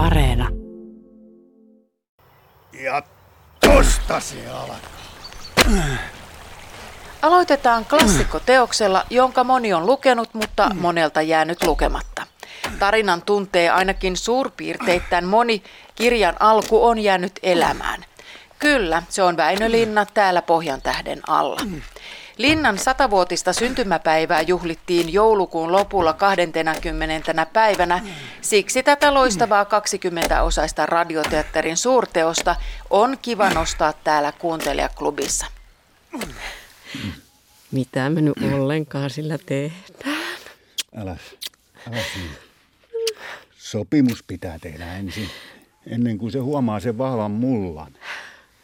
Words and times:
Areena. 0.00 0.48
Ja 2.72 3.02
tosta 3.60 4.20
se 4.20 4.36
alkaa. 4.48 4.78
Aloitetaan 7.22 7.84
klassikkoteoksella, 7.84 9.06
jonka 9.10 9.44
moni 9.44 9.72
on 9.72 9.86
lukenut, 9.86 10.34
mutta 10.34 10.70
monelta 10.74 11.22
jäänyt 11.22 11.62
lukematta. 11.62 12.26
Tarinan 12.78 13.22
tuntee 13.22 13.70
ainakin 13.70 14.16
suurpiirteittäin 14.16 15.24
moni, 15.24 15.62
kirjan 15.94 16.36
alku 16.40 16.84
on 16.84 16.98
jäänyt 16.98 17.32
elämään. 17.42 18.04
Kyllä, 18.58 19.02
se 19.08 19.22
on 19.22 19.36
Väinö 19.36 19.70
Linna 19.70 20.06
täällä 20.06 20.42
Pohjan 20.42 20.82
tähden 20.82 21.20
alla. 21.26 21.60
Linnan 22.40 22.78
satavuotista 22.78 23.52
syntymäpäivää 23.52 24.40
juhlittiin 24.42 25.12
joulukuun 25.12 25.72
lopulla 25.72 26.12
20. 26.12 27.46
päivänä. 27.52 28.02
Siksi 28.40 28.82
tätä 28.82 29.14
loistavaa 29.14 29.64
20-osaista 29.64 30.86
radioteatterin 30.86 31.76
suurteosta 31.76 32.56
on 32.90 33.18
kiva 33.22 33.50
nostaa 33.50 33.92
täällä 33.92 34.32
kuuntelijaklubissa. 34.32 35.46
Mitä 37.70 38.10
me 38.10 38.20
nyt 38.20 38.34
ollenkaan 38.54 39.10
sillä 39.10 39.38
tehdään? 39.46 40.38
Älä, 40.96 41.16
älä 41.88 41.98
siinä. 42.14 42.34
Sopimus 43.58 44.22
pitää 44.26 44.58
tehdä 44.58 44.96
ensin, 44.96 45.28
ennen 45.86 46.18
kuin 46.18 46.32
se 46.32 46.38
huomaa 46.38 46.80
sen 46.80 46.98
vahvan 46.98 47.30
mullan. 47.30 47.92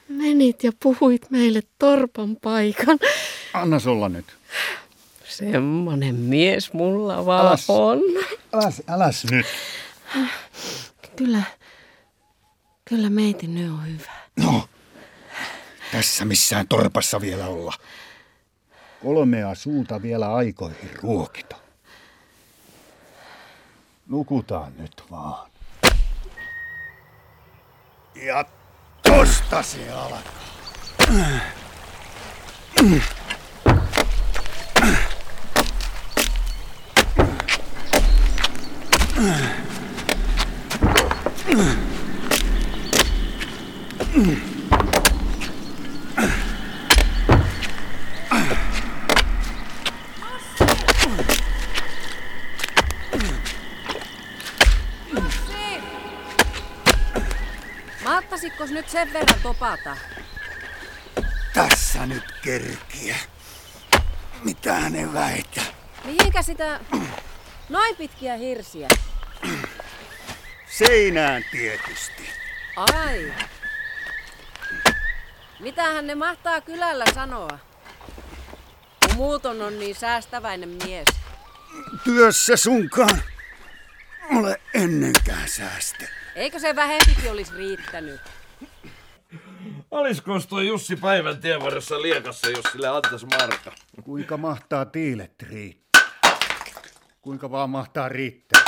Menit 0.08 0.64
ja 0.64 0.72
puhuit 0.82 1.30
meille 1.30 1.60
torpan 1.78 2.36
paikan. 2.36 2.98
Anna 3.56 3.76
olla 3.86 4.08
nyt. 4.08 4.36
Semmonen 5.28 6.14
mies 6.14 6.72
mulla 6.72 7.26
vaan 7.26 7.46
Alas. 7.46 7.64
on. 7.68 7.98
Äläs, 8.52 8.82
äläs 8.88 9.26
nyt. 9.30 9.46
Kyllä, 11.16 11.42
kyllä 12.84 13.10
meitin 13.10 13.54
ne 13.54 13.70
on 13.70 13.86
hyvä. 13.86 14.12
No, 14.36 14.68
tässä 15.92 16.24
missään 16.24 16.68
torpassa 16.68 17.20
vielä 17.20 17.46
olla. 17.46 17.72
Kolmea 19.02 19.54
suuta 19.54 20.02
vielä 20.02 20.34
aikoihin 20.34 20.90
ruokita. 21.02 21.56
Nukutaan 24.08 24.72
nyt 24.78 25.02
vaan. 25.10 25.50
Ja 28.14 28.44
tosta 29.02 29.62
se 29.62 29.90
alkaa. 29.92 30.22
Mahtaisitkos 58.04 58.70
nyt 58.70 58.88
sen 58.88 59.12
verran 59.12 59.40
topata? 59.42 59.96
Tässä 61.54 62.06
nyt 62.06 62.24
kerkiä. 62.42 63.16
Mitä 64.44 64.90
ne 64.90 65.12
väitä? 65.12 65.60
Mihinkä 66.04 66.42
sitä... 66.42 66.80
Noin 67.68 67.96
pitkiä 67.96 68.36
hirsiä. 68.36 68.88
Seinään 70.78 71.44
tietysti. 71.50 72.22
Ai. 72.76 73.32
Mitähän 75.60 76.06
ne 76.06 76.14
mahtaa 76.14 76.60
kylällä 76.60 77.04
sanoa? 77.14 77.58
Kun 79.06 79.16
muuton 79.16 79.62
on 79.62 79.78
niin 79.78 79.94
säästäväinen 79.94 80.68
mies. 80.68 81.08
Työssä 82.04 82.56
sunkaan 82.56 83.22
ole 84.38 84.60
ennenkään 84.74 85.48
säästä. 85.48 86.08
Eikö 86.34 86.58
se 86.58 86.76
vähempikin 86.76 87.30
olisi 87.30 87.52
riittänyt? 87.54 88.20
Olisiko 89.90 90.40
toi 90.48 90.66
Jussi 90.66 90.96
päivän 90.96 91.40
tien 91.40 91.60
varressa 91.60 92.02
liekassa, 92.02 92.50
jos 92.50 92.64
sille 92.72 92.88
antais 92.88 93.24
marka? 93.24 93.72
Kuinka 94.04 94.36
mahtaa 94.36 94.84
tiilet 94.84 95.42
riittää? 95.42 96.02
Kuinka 97.22 97.50
vaan 97.50 97.70
mahtaa 97.70 98.08
riittää, 98.08 98.62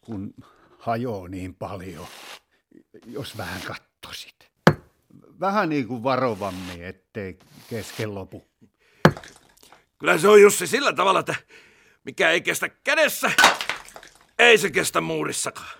kun 0.00 0.34
hajoo 0.82 1.28
niin 1.28 1.54
paljon, 1.54 2.06
jos 3.06 3.36
vähän 3.36 3.60
kattosit. 3.62 4.50
Vähän 5.40 5.68
niin 5.68 5.88
kuin 5.88 6.02
varovammin, 6.02 6.84
ettei 6.84 7.38
kesken 7.70 8.14
lopu. 8.14 8.48
Kyllä 9.98 10.18
se 10.18 10.28
on 10.28 10.42
Jussi 10.42 10.66
sillä 10.66 10.92
tavalla, 10.92 11.20
että 11.20 11.34
mikä 12.04 12.30
ei 12.30 12.40
kestä 12.40 12.68
kädessä, 12.68 13.30
ei 14.38 14.58
se 14.58 14.70
kestä 14.70 15.00
muurissakaan. 15.00 15.78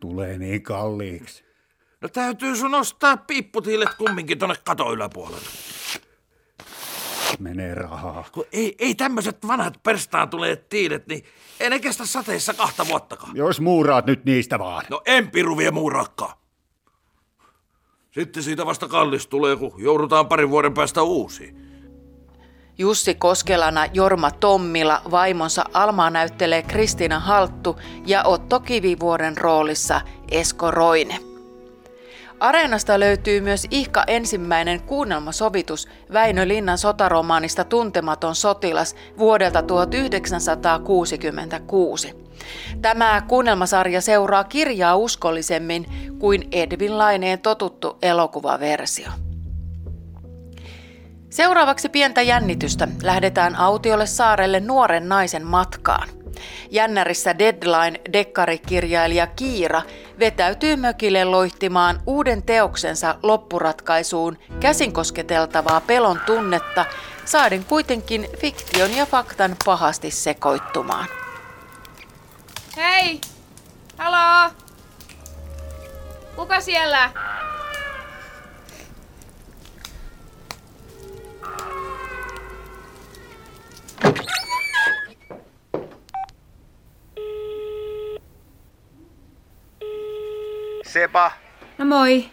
Tulee 0.00 0.38
niin 0.38 0.62
kalliiksi. 0.62 1.44
No 2.00 2.08
täytyy 2.08 2.56
sun 2.56 2.74
ostaa 2.74 3.16
piipputiilet 3.16 3.94
kumminkin 3.94 4.38
tonne 4.38 4.54
kato 4.64 4.92
yläpuolelle. 4.92 5.48
Menee 7.38 7.74
rahaa. 7.74 8.24
Kun 8.32 8.44
ei, 8.52 8.74
ei 8.78 8.94
tämmöiset 8.94 9.46
vanhat 9.46 9.82
perstaan 9.82 10.28
tuleet 10.28 10.68
tiilet, 10.68 11.06
niin 11.06 11.24
ei 11.60 11.70
ne 11.70 11.78
kestä 11.78 12.06
sateessa 12.06 12.54
kahta 12.54 12.86
vuottakaan. 12.88 13.36
Jos 13.36 13.60
muuraat 13.60 14.06
nyt 14.06 14.24
niistä 14.24 14.58
vaan. 14.58 14.84
No 14.90 15.02
en 15.06 15.30
piru 15.30 15.56
vie 15.56 15.70
muurakkaa. 15.70 16.40
Sitten 18.10 18.42
siitä 18.42 18.66
vasta 18.66 18.88
kallis 18.88 19.26
tulee, 19.26 19.56
kun 19.56 19.72
joudutaan 19.78 20.28
parin 20.28 20.50
vuoden 20.50 20.74
päästä 20.74 21.02
uusiin. 21.02 21.66
Jussi 22.78 23.14
Koskelana 23.14 23.86
Jorma 23.86 24.30
Tommila 24.30 25.02
vaimonsa 25.10 25.64
Almaa 25.72 26.10
näyttelee 26.10 26.62
Kristiina 26.62 27.20
Halttu 27.20 27.76
ja 28.06 28.22
Otto 28.24 28.60
Kivivuoren 28.60 29.36
roolissa 29.36 30.00
Esko 30.30 30.70
Roine. 30.70 31.35
Areenasta 32.40 33.00
löytyy 33.00 33.40
myös 33.40 33.66
ihka 33.70 34.04
ensimmäinen 34.06 34.82
kuunnelmasovitus 34.82 35.88
Väinö 36.12 36.48
Linnan 36.48 36.78
sotaromaanista 36.78 37.64
Tuntematon 37.64 38.34
sotilas 38.34 38.96
vuodelta 39.18 39.62
1966. 39.62 42.26
Tämä 42.82 43.22
kuunnelmasarja 43.28 44.00
seuraa 44.00 44.44
kirjaa 44.44 44.96
uskollisemmin 44.96 45.86
kuin 46.18 46.48
Edvin 46.52 46.98
Laineen 46.98 47.38
totuttu 47.38 47.98
elokuvaversio. 48.02 49.08
Seuraavaksi 51.30 51.88
pientä 51.88 52.22
jännitystä. 52.22 52.88
Lähdetään 53.02 53.56
autiolle 53.56 54.06
saarelle 54.06 54.60
nuoren 54.60 55.08
naisen 55.08 55.46
matkaan. 55.46 56.08
Jännärissä 56.70 57.38
Deadline 57.38 58.00
dekkarikirjailija 58.12 59.26
Kiira 59.26 59.82
vetäytyy 60.18 60.76
mökille 60.76 61.24
loihtimaan 61.24 62.00
uuden 62.06 62.42
teoksensa 62.42 63.14
loppuratkaisuun 63.22 64.38
käsin 64.60 64.92
kosketeltavaa 64.92 65.80
pelon 65.80 66.20
tunnetta, 66.26 66.84
saaden 67.24 67.64
kuitenkin 67.64 68.28
fiktion 68.38 68.96
ja 68.96 69.06
faktan 69.06 69.56
pahasti 69.64 70.10
sekoittumaan. 70.10 71.08
Hei! 72.76 73.20
Halo! 73.98 74.50
Kuka 76.36 76.60
siellä? 76.60 77.10
Sepa, 91.16 91.32
No 91.78 91.84
moi. 91.84 92.30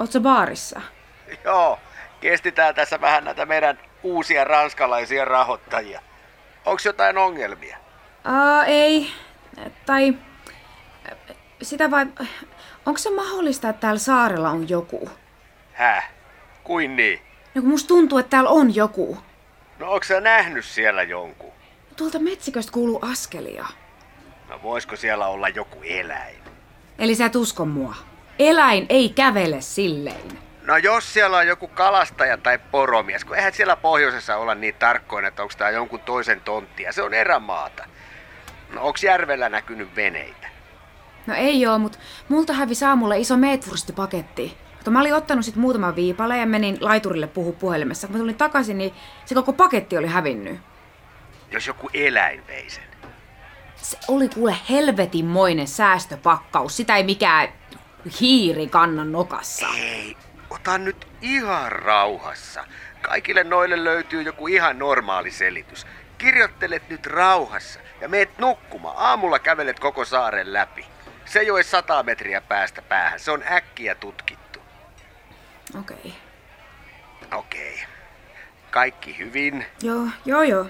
Ootko 0.00 0.20
baarissa? 0.20 0.80
joo, 1.44 1.78
kestitään 2.20 2.74
tässä 2.74 3.00
vähän 3.00 3.24
näitä 3.24 3.46
meidän 3.46 3.78
uusia 4.02 4.44
ranskalaisia 4.44 5.24
rahoittajia. 5.24 6.02
Onko 6.64 6.82
jotain 6.84 7.18
ongelmia? 7.18 7.78
Aa, 8.24 8.64
ei. 8.64 9.10
Tai 9.86 10.14
sitä 11.62 11.90
vai... 11.90 12.06
Onko 12.86 12.98
se 12.98 13.10
mahdollista, 13.10 13.68
että 13.68 13.80
täällä 13.80 13.98
saarella 13.98 14.50
on 14.50 14.68
joku? 14.68 15.10
Häh? 15.72 16.10
Kuin 16.64 16.96
niin? 16.96 17.20
No 17.54 17.62
kun 17.62 17.70
musta 17.70 17.88
tuntuu, 17.88 18.18
että 18.18 18.30
täällä 18.30 18.50
on 18.50 18.74
joku. 18.74 19.18
No 19.78 19.92
onko 19.92 20.04
sä 20.04 20.20
nähnyt 20.20 20.64
siellä 20.64 21.02
jonkun? 21.02 21.52
Tuolta 21.96 22.18
metsiköstä 22.18 22.72
kuuluu 22.72 22.98
askelia. 23.02 23.66
No 24.48 24.62
voisiko 24.62 24.96
siellä 24.96 25.26
olla 25.26 25.48
joku 25.48 25.78
eläin? 25.84 26.45
Eli 26.98 27.14
sä 27.14 27.26
et 27.26 27.36
usko 27.36 27.64
mua. 27.64 27.94
Eläin 28.38 28.86
ei 28.88 29.08
kävele 29.08 29.60
silleen. 29.60 30.38
No 30.66 30.76
jos 30.76 31.12
siellä 31.12 31.36
on 31.36 31.46
joku 31.46 31.68
kalastaja 31.68 32.38
tai 32.38 32.58
poromies, 32.58 33.24
kun 33.24 33.36
eihän 33.36 33.52
siellä 33.52 33.76
pohjoisessa 33.76 34.36
olla 34.36 34.54
niin 34.54 34.74
tarkkoin, 34.74 35.24
että 35.24 35.42
onko 35.42 35.54
tää 35.58 35.70
jonkun 35.70 36.00
toisen 36.00 36.40
tonttia. 36.40 36.92
Se 36.92 37.02
on 37.02 37.14
erämaata. 37.14 37.84
No 38.74 38.80
onko 38.82 38.98
järvellä 39.02 39.48
näkynyt 39.48 39.96
veneitä? 39.96 40.48
No 41.26 41.34
ei 41.34 41.66
oo, 41.66 41.78
mutta 41.78 41.98
multa 42.28 42.52
hävisi 42.52 42.84
aamulla 42.84 43.14
iso 43.14 43.36
meetwurstipaketti. 43.36 44.56
Mutta 44.72 44.90
mä 44.90 45.00
olin 45.00 45.14
ottanut 45.14 45.44
sit 45.44 45.56
muutaman 45.56 45.96
viipaleen 45.96 46.40
ja 46.40 46.46
menin 46.46 46.78
laiturille 46.80 47.26
puhu 47.26 47.52
puhelimessa. 47.52 48.06
Kun 48.06 48.16
mä 48.16 48.20
tulin 48.20 48.36
takaisin, 48.36 48.78
niin 48.78 48.94
se 49.24 49.34
koko 49.34 49.52
paketti 49.52 49.98
oli 49.98 50.06
hävinnyt. 50.06 50.60
Jos 51.50 51.66
joku 51.66 51.90
eläin 51.94 52.46
vei 52.46 52.70
sen. 52.70 52.84
Se 53.86 53.98
oli 54.08 54.28
kuule 54.28 54.56
helvetinmoinen 54.70 55.68
säästöpakkaus. 55.68 56.76
Sitä 56.76 56.96
ei 56.96 57.04
mikään 57.04 57.48
hiiri 58.20 58.66
kannan 58.66 59.12
nokassa. 59.12 59.66
Ei, 59.78 60.16
ota 60.50 60.78
nyt 60.78 61.06
ihan 61.20 61.72
rauhassa. 61.72 62.64
Kaikille 63.02 63.44
noille 63.44 63.84
löytyy 63.84 64.22
joku 64.22 64.46
ihan 64.46 64.78
normaali 64.78 65.30
selitys. 65.30 65.86
Kirjoittelet 66.18 66.88
nyt 66.88 67.06
rauhassa 67.06 67.80
ja 68.00 68.08
meet 68.08 68.38
nukkumaan. 68.38 68.96
Aamulla 68.98 69.38
kävelet 69.38 69.80
koko 69.80 70.04
saaren 70.04 70.52
läpi. 70.52 70.86
Se 71.24 71.40
ei 71.40 71.50
ole 71.50 71.62
sata 71.62 72.02
metriä 72.02 72.40
päästä 72.40 72.82
päähän. 72.82 73.20
Se 73.20 73.30
on 73.30 73.42
äkkiä 73.50 73.94
tutkittu. 73.94 74.60
Okei. 75.78 75.96
Okay. 75.96 77.38
Okei. 77.38 77.74
Okay. 77.74 77.86
Kaikki 78.70 79.18
hyvin. 79.18 79.66
Joo, 79.82 80.06
joo, 80.24 80.42
joo. 80.42 80.66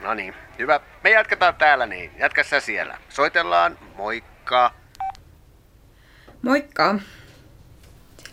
No 0.00 0.14
niin, 0.14 0.34
hyvä. 0.58 0.80
Me 1.04 1.10
jatketaan 1.10 1.54
täällä 1.54 1.86
niin. 1.86 2.10
Jatka 2.18 2.44
sä 2.44 2.60
siellä. 2.60 2.98
Soitellaan. 3.08 3.78
Moikka. 3.96 4.74
Moikka. 6.42 6.98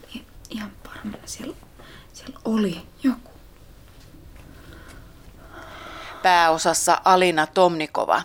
Siellä 0.09 0.25
ihan 0.49 0.71
varmana 0.87 1.23
siellä, 1.25 1.55
siellä 2.13 2.39
oli 2.45 2.81
joku. 3.03 3.31
Pääosassa 6.23 7.01
Alina 7.05 7.47
Tomnikova. 7.47 8.21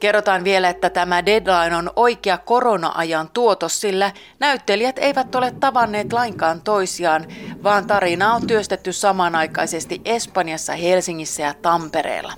Kerrotaan 0.00 0.44
vielä, 0.44 0.68
että 0.68 0.90
tämä 0.90 1.26
deadline 1.26 1.76
on 1.76 1.90
oikea 1.96 2.38
korona-ajan 2.38 3.28
tuotos, 3.28 3.80
sillä 3.80 4.12
näyttelijät 4.38 4.98
eivät 4.98 5.34
ole 5.34 5.54
tavanneet 5.60 6.12
lainkaan 6.12 6.60
toisiaan, 6.60 7.26
vaan 7.62 7.86
tarina 7.86 8.34
on 8.34 8.46
työstetty 8.46 8.92
samanaikaisesti 8.92 10.00
Espanjassa, 10.04 10.72
Helsingissä 10.72 11.42
ja 11.42 11.54
Tampereella. 11.54 12.32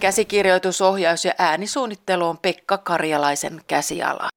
Käsikirjoitus, 0.00 0.80
ohjaus 0.80 1.24
ja 1.24 1.32
äänisuunnittelu 1.38 2.28
on 2.28 2.38
Pekka 2.38 2.78
Karjalaisen 2.78 3.60
käsiala. 3.66 4.28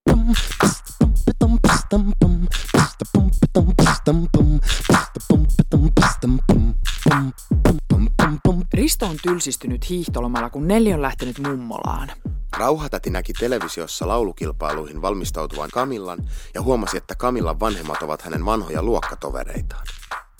Risto 8.74 9.06
on 9.06 9.18
tylsistynyt 9.24 9.89
hiihtolomalla, 9.89 10.50
kun 10.50 10.68
Nelli 10.68 10.94
on 10.94 11.01
lähtenyt 11.01 11.39
mummolaan. 11.39 12.12
Rauhatäti 12.57 13.10
näki 13.10 13.33
televisiossa 13.33 14.07
laulukilpailuihin 14.07 15.01
valmistautuvan 15.01 15.69
Kamillan 15.74 16.19
ja 16.54 16.62
huomasi, 16.62 16.98
että 16.98 17.16
Kamillan 17.16 17.60
vanhemmat 17.60 18.01
ovat 18.01 18.21
hänen 18.21 18.45
vanhoja 18.45 18.83
luokkatovereitaan. 18.83 19.86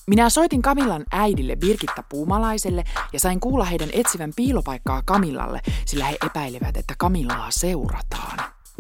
Minä 0.10 0.30
soitin 0.30 0.62
Kamillan 0.62 1.04
äidille 1.12 1.56
Birgitta 1.56 2.04
Puumalaiselle 2.10 2.84
ja 3.14 3.20
sain 3.20 3.40
kuulla 3.40 3.66
heidän 3.66 3.90
etsivän 3.94 4.32
piilopaikkaa 4.36 5.02
Kamillalle, 5.06 5.62
sillä 5.86 6.06
he 6.06 6.18
epäilevät, 6.26 6.78
että 6.78 6.94
Kamillaa 6.98 7.48
seurataan. 7.52 8.40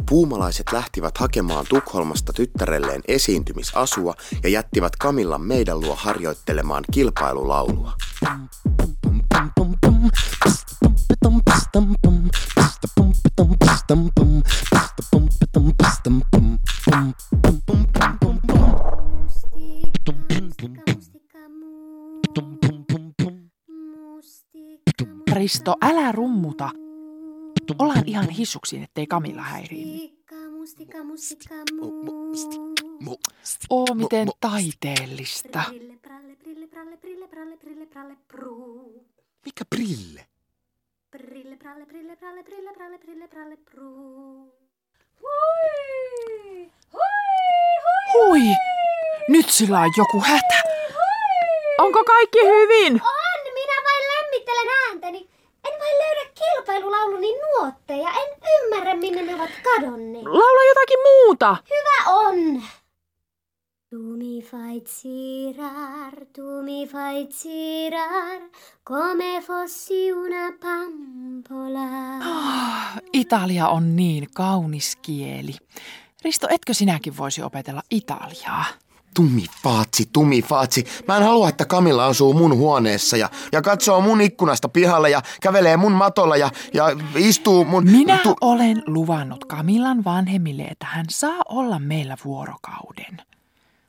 Puumalaiset 0.09 0.71
lähtivät 0.71 1.17
hakemaan 1.17 1.65
Tukholmasta 1.69 2.33
tyttärelleen 2.33 3.01
esiintymisasua 3.07 4.13
ja 4.43 4.49
jättivät 4.49 4.95
Kamillan 4.95 5.41
meidän 5.41 5.79
luo 5.79 5.95
harjoittelemaan 5.99 6.83
kilpailulaulua. 6.91 7.93
Risto, 25.50 25.75
älä 25.81 26.12
rummuta. 26.12 26.69
Ollaan 27.80 28.04
ihan 28.06 28.30
hissuksiin, 28.30 28.84
ettei 28.84 29.07
Kamilla 29.07 29.42
häiriin. 29.42 30.18
Oo, 33.69 33.88
miten 33.94 34.28
taiteellista. 34.40 35.63
Mikä 39.46 39.66
brille? 39.69 40.25
Brille, 41.12 41.57
pralle, 41.57 41.86
pralle, 41.86 42.44
brille, 42.44 42.74
pralle, 42.74 43.28
pralle, 43.28 43.57
pruu. 43.72 44.54
Hui! 48.13 48.42
Nyt 49.28 49.50
sillä 49.50 49.80
on 49.80 49.92
joku 49.98 50.22
hätä. 50.22 50.62
Onko 51.80 52.04
kaikki 52.04 52.40
hyvin? 52.40 52.94
On, 52.94 53.19
nuotteja. 57.59 58.09
En 58.09 58.38
ymmärrä, 58.56 58.95
minne 58.95 59.21
ne 59.21 59.35
ovat 59.35 59.50
kadonneet. 59.63 60.25
Laula 60.25 60.63
jotakin 60.69 61.00
muuta. 61.03 61.57
Hyvä 61.69 62.11
on. 62.19 62.63
Tu 63.89 63.97
mi 64.00 64.41
fai 64.41 64.81
tirar, 64.81 66.13
tu 66.35 66.61
mi 66.63 66.88
fai 66.88 67.27
tirar, 67.27 68.41
come 68.85 69.41
fossi 69.41 70.13
una 70.13 70.51
pampola. 70.61 71.89
Italia 73.13 73.67
on 73.67 73.95
niin 73.95 74.27
kaunis 74.33 74.95
kieli. 74.95 75.55
Risto, 76.23 76.47
etkö 76.50 76.73
sinäkin 76.73 77.17
voisi 77.17 77.41
opetella 77.44 77.81
Italiaa? 77.91 78.65
Tumi 79.13 79.45
faatsi, 79.63 80.09
tumi 80.13 80.41
faatsi. 80.41 80.85
Mä 81.07 81.17
en 81.17 81.23
halua, 81.23 81.50
että 81.50 81.65
Kamilla 81.65 82.06
asuu 82.06 82.33
mun 82.33 82.57
huoneessa 82.57 83.17
ja, 83.17 83.29
ja 83.51 83.61
katsoo 83.61 84.01
mun 84.01 84.21
ikkunasta 84.21 84.69
pihalle 84.69 85.09
ja 85.09 85.21
kävelee 85.41 85.77
mun 85.77 85.91
matolla 85.91 86.38
ja, 86.38 86.51
ja 86.73 86.85
istuu 87.15 87.65
mun... 87.65 87.85
Minä 87.91 88.17
tu- 88.17 88.35
olen 88.41 88.83
luvannut 88.88 89.45
Kamillan 89.45 90.03
vanhemmille, 90.03 90.63
että 90.63 90.85
hän 90.85 91.06
saa 91.09 91.41
olla 91.50 91.79
meillä 91.79 92.17
vuorokauden. 92.25 93.21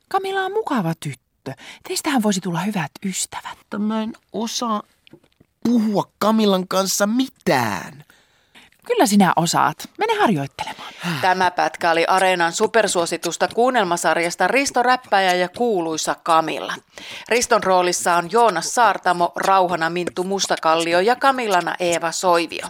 Kamilla 0.08 0.40
on 0.40 0.52
mukava 0.52 0.93
tyttö. 1.00 1.52
Teistähän 1.88 2.23
voisi 2.23 2.40
tulla 2.40 2.61
hyvät 2.61 2.90
ystävät. 3.05 3.58
Mä 3.78 4.02
en 4.02 4.12
osaa 4.32 4.82
puhua 5.64 6.11
Kamillan 6.19 6.69
kanssa 6.69 7.06
mitään. 7.06 8.05
Kyllä 8.87 9.06
sinä 9.06 9.32
osaat. 9.37 9.88
Mene 9.99 10.21
harjoittelemaan. 10.21 10.93
Tämä 11.21 11.50
pätkä 11.50 11.91
oli 11.91 12.04
Areenan 12.04 12.52
supersuositusta 12.52 13.49
kuunnelmasarjasta 13.49 14.49
Risto 14.49 14.83
Räppäjä 14.83 15.35
ja 15.35 15.49
kuuluisa 15.49 16.16
Kamilla. 16.23 16.75
Riston 17.28 17.64
roolissa 17.64 18.16
on 18.16 18.33
Joonas 18.33 18.75
Saartamo, 18.75 19.33
Rauhana 19.37 19.90
Minttu 19.90 20.25
Mustakallio 20.25 21.00
ja 21.00 21.16
Kamillana 21.16 21.75
Eeva 21.81 22.12
Soivio. 22.12 22.66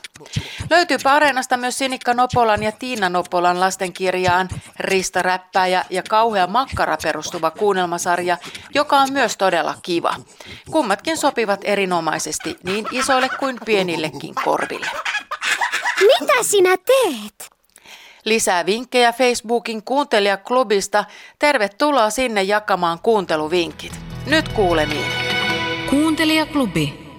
Löytyypä 0.70 1.12
Areenasta 1.12 1.56
myös 1.56 1.78
Sinikka 1.78 2.14
Nopolan 2.14 2.62
ja 2.62 2.72
Tiina 2.72 3.08
Nopolan 3.08 3.60
lastenkirjaan 3.60 4.48
Rista 4.80 5.22
Räppäjä 5.22 5.84
ja 5.90 6.02
kauhea 6.08 6.46
makkara 6.46 6.96
perustuva 7.02 7.50
kuunnelmasarja, 7.50 8.38
joka 8.74 8.98
on 8.98 9.12
myös 9.12 9.36
todella 9.36 9.74
kiva. 9.82 10.14
Kummatkin 10.70 11.16
sopivat 11.16 11.60
erinomaisesti 11.64 12.56
niin 12.62 12.86
isoille 12.90 13.28
kuin 13.38 13.58
pienillekin 13.64 14.34
korville. 14.44 14.90
Mitä 16.40 16.50
sinä 16.50 16.76
teet? 16.76 17.50
Lisää 18.24 18.66
vinkkejä 18.66 19.12
Facebookin 19.12 19.82
kuuntelijaklubista. 19.84 21.04
Tervetuloa 21.38 22.10
sinne 22.10 22.42
jakamaan 22.42 22.98
kuunteluvinkit. 22.98 23.92
Nyt 24.26 24.48
kuulemiin. 24.48 25.12
Kuuntelijaklubi. 25.90 27.09